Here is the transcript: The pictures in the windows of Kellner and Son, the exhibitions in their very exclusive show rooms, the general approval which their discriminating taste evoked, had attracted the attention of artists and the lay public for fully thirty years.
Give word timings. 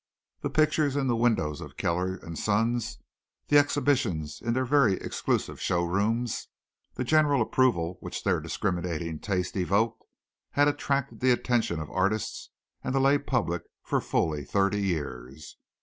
The 0.41 0.49
pictures 0.49 0.95
in 0.95 1.05
the 1.05 1.15
windows 1.15 1.61
of 1.61 1.77
Kellner 1.77 2.15
and 2.15 2.35
Son, 2.35 2.81
the 3.49 3.59
exhibitions 3.59 4.41
in 4.41 4.53
their 4.55 4.65
very 4.65 4.95
exclusive 4.95 5.61
show 5.61 5.83
rooms, 5.83 6.47
the 6.95 7.03
general 7.03 7.39
approval 7.39 7.97
which 7.99 8.23
their 8.23 8.39
discriminating 8.39 9.19
taste 9.19 9.55
evoked, 9.55 10.03
had 10.53 10.67
attracted 10.67 11.19
the 11.19 11.29
attention 11.29 11.79
of 11.79 11.91
artists 11.91 12.49
and 12.83 12.95
the 12.95 12.99
lay 12.99 13.19
public 13.19 13.61
for 13.83 14.01
fully 14.01 14.43
thirty 14.43 14.81
years. 14.81 15.57